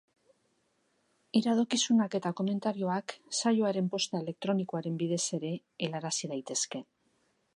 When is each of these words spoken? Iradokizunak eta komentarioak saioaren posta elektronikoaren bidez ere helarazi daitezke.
Iradokizunak 1.39 2.15
eta 2.19 2.31
komentarioak 2.39 3.13
saioaren 3.41 3.91
posta 3.95 4.23
elektronikoaren 4.25 4.99
bidez 5.05 5.23
ere 5.41 5.55
helarazi 5.89 6.33
daitezke. 6.35 6.85